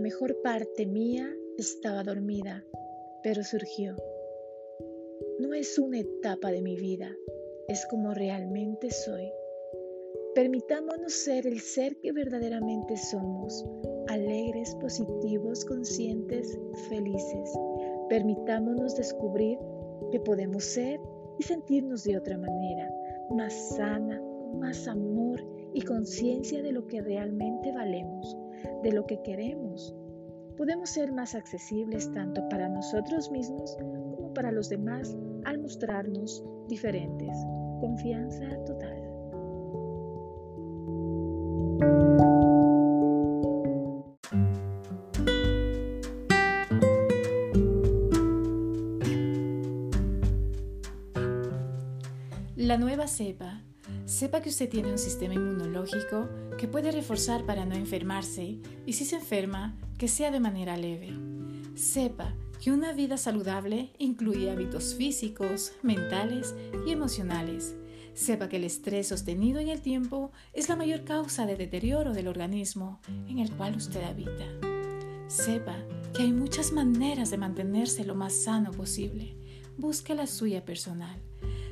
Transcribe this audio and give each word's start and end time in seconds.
mejor 0.00 0.40
parte 0.42 0.86
mía 0.86 1.28
estaba 1.58 2.04
dormida, 2.04 2.64
pero 3.22 3.42
surgió. 3.42 3.96
No 5.40 5.52
es 5.54 5.78
una 5.78 5.98
etapa 5.98 6.52
de 6.52 6.62
mi 6.62 6.76
vida, 6.76 7.10
es 7.68 7.84
como 7.86 8.14
realmente 8.14 8.90
soy. 8.90 9.30
Permitámonos 10.34 11.12
ser 11.12 11.46
el 11.46 11.60
ser 11.60 11.96
que 11.96 12.12
verdaderamente 12.12 12.96
somos, 12.96 13.64
alegres, 14.08 14.74
positivos, 14.76 15.64
conscientes, 15.64 16.58
felices. 16.88 17.52
Permitámonos 18.08 18.96
descubrir 18.96 19.58
que 20.10 20.20
podemos 20.20 20.64
ser 20.64 21.00
y 21.38 21.42
sentirnos 21.42 22.04
de 22.04 22.18
otra 22.18 22.38
manera, 22.38 22.88
más 23.30 23.52
sana, 23.76 24.22
más 24.54 24.86
amor 24.86 25.51
y 25.74 25.82
conciencia 25.82 26.62
de 26.62 26.72
lo 26.72 26.86
que 26.86 27.00
realmente 27.00 27.72
valemos, 27.72 28.36
de 28.82 28.92
lo 28.92 29.06
que 29.06 29.20
queremos. 29.22 29.94
Podemos 30.56 30.90
ser 30.90 31.12
más 31.12 31.34
accesibles 31.34 32.12
tanto 32.12 32.46
para 32.48 32.68
nosotros 32.68 33.30
mismos 33.30 33.76
como 33.78 34.34
para 34.34 34.52
los 34.52 34.68
demás 34.68 35.16
al 35.44 35.58
mostrarnos 35.58 36.44
diferentes. 36.68 37.36
Confianza 37.80 38.46
total. 38.64 39.02
La 52.56 52.78
nueva 52.78 53.08
cepa. 53.08 53.61
Sepa 54.12 54.42
que 54.42 54.50
usted 54.50 54.68
tiene 54.68 54.92
un 54.92 54.98
sistema 54.98 55.32
inmunológico 55.32 56.28
que 56.58 56.68
puede 56.68 56.92
reforzar 56.92 57.46
para 57.46 57.64
no 57.64 57.74
enfermarse 57.74 58.58
y 58.84 58.92
si 58.92 59.06
se 59.06 59.16
enferma, 59.16 59.74
que 59.96 60.06
sea 60.06 60.30
de 60.30 60.38
manera 60.38 60.76
leve. 60.76 61.14
Sepa 61.74 62.34
que 62.62 62.72
una 62.72 62.92
vida 62.92 63.16
saludable 63.16 63.90
incluye 63.98 64.50
hábitos 64.50 64.94
físicos, 64.96 65.72
mentales 65.82 66.54
y 66.86 66.90
emocionales. 66.90 67.74
Sepa 68.12 68.50
que 68.50 68.58
el 68.58 68.64
estrés 68.64 69.08
sostenido 69.08 69.60
en 69.60 69.68
el 69.68 69.80
tiempo 69.80 70.30
es 70.52 70.68
la 70.68 70.76
mayor 70.76 71.04
causa 71.04 71.46
de 71.46 71.56
deterioro 71.56 72.12
del 72.12 72.28
organismo 72.28 73.00
en 73.28 73.38
el 73.38 73.50
cual 73.52 73.76
usted 73.76 74.02
habita. 74.04 74.44
Sepa 75.26 75.78
que 76.14 76.24
hay 76.24 76.32
muchas 76.34 76.70
maneras 76.72 77.30
de 77.30 77.38
mantenerse 77.38 78.04
lo 78.04 78.14
más 78.14 78.34
sano 78.34 78.72
posible. 78.72 79.38
Busque 79.78 80.14
la 80.14 80.26
suya 80.26 80.66
personal. 80.66 81.18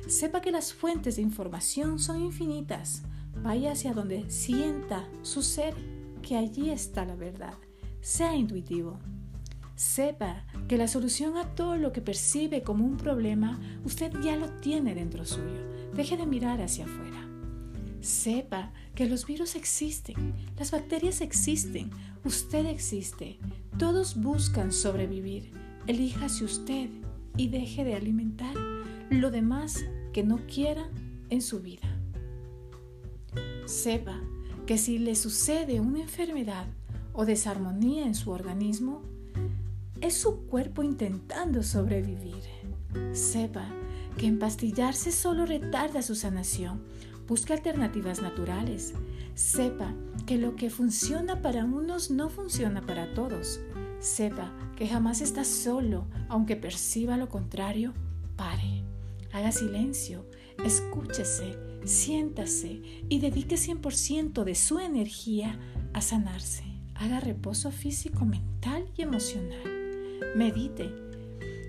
Sepa 0.07 0.41
que 0.41 0.51
las 0.51 0.73
fuentes 0.73 1.15
de 1.15 1.21
información 1.21 1.99
son 1.99 2.21
infinitas. 2.21 3.03
Vaya 3.43 3.71
hacia 3.71 3.93
donde 3.93 4.29
sienta 4.29 5.07
su 5.21 5.41
ser 5.41 5.73
que 6.21 6.37
allí 6.37 6.69
está 6.69 7.05
la 7.05 7.15
verdad. 7.15 7.53
Sea 8.01 8.35
intuitivo. 8.35 8.99
Sepa 9.75 10.45
que 10.67 10.77
la 10.77 10.87
solución 10.87 11.37
a 11.37 11.55
todo 11.55 11.77
lo 11.77 11.91
que 11.91 12.01
percibe 12.01 12.61
como 12.61 12.85
un 12.85 12.97
problema 12.97 13.59
usted 13.83 14.11
ya 14.21 14.35
lo 14.35 14.49
tiene 14.59 14.93
dentro 14.93 15.25
suyo. 15.25 15.67
Deje 15.95 16.17
de 16.17 16.25
mirar 16.25 16.61
hacia 16.61 16.85
afuera. 16.85 17.27
Sepa 18.01 18.73
que 18.95 19.07
los 19.07 19.25
virus 19.25 19.55
existen, 19.55 20.33
las 20.57 20.71
bacterias 20.71 21.21
existen, 21.21 21.91
usted 22.23 22.65
existe. 22.65 23.39
Todos 23.77 24.19
buscan 24.19 24.71
sobrevivir. 24.71 25.51
Elíjase 25.87 26.43
usted 26.43 26.89
y 27.37 27.47
deje 27.47 27.83
de 27.83 27.95
alimentar 27.95 28.55
lo 29.19 29.29
demás 29.29 29.85
que 30.13 30.23
no 30.23 30.39
quiera 30.47 30.89
en 31.29 31.41
su 31.41 31.59
vida. 31.59 31.87
Sepa 33.65 34.21
que 34.65 34.77
si 34.77 34.99
le 34.99 35.15
sucede 35.15 35.81
una 35.81 35.99
enfermedad 35.99 36.65
o 37.13 37.25
desarmonía 37.25 38.05
en 38.05 38.15
su 38.15 38.31
organismo, 38.31 39.01
es 39.99 40.15
su 40.15 40.45
cuerpo 40.47 40.81
intentando 40.81 41.61
sobrevivir. 41.61 42.41
Sepa 43.11 43.67
que 44.17 44.27
empastillarse 44.27 45.11
solo 45.11 45.45
retarda 45.45 46.01
su 46.01 46.15
sanación. 46.15 46.81
Busque 47.27 47.53
alternativas 47.53 48.21
naturales. 48.21 48.93
Sepa 49.35 49.93
que 50.25 50.37
lo 50.37 50.55
que 50.55 50.69
funciona 50.69 51.41
para 51.41 51.65
unos 51.65 52.11
no 52.11 52.29
funciona 52.29 52.81
para 52.81 53.13
todos. 53.13 53.59
Sepa 53.99 54.53
que 54.77 54.87
jamás 54.87 55.21
está 55.21 55.43
solo, 55.43 56.07
aunque 56.29 56.55
perciba 56.55 57.17
lo 57.17 57.29
contrario, 57.29 57.93
pare. 58.35 58.83
Haga 59.33 59.51
silencio, 59.51 60.25
escúchese, 60.65 61.57
siéntase 61.85 62.81
y 63.09 63.19
dedique 63.19 63.55
100% 63.55 64.43
de 64.43 64.55
su 64.55 64.79
energía 64.79 65.59
a 65.93 66.01
sanarse. 66.01 66.63
Haga 66.95 67.19
reposo 67.19 67.71
físico, 67.71 68.25
mental 68.25 68.85
y 68.95 69.01
emocional. 69.01 69.63
Medite. 70.35 70.93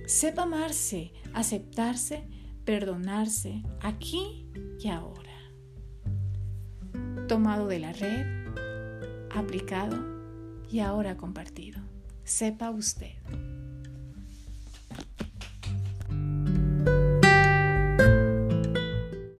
Sepa 0.06 0.42
amarse, 0.42 1.12
aceptarse, 1.32 2.26
perdonarse 2.64 3.62
aquí 3.80 4.46
y 4.78 4.88
ahora. 4.88 5.30
Tomado 7.28 7.68
de 7.68 7.78
la 7.78 7.92
red, 7.92 8.26
aplicado 9.30 9.96
y 10.70 10.80
ahora 10.80 11.16
compartido. 11.16 11.80
Sepa 12.24 12.70
usted. 12.70 13.12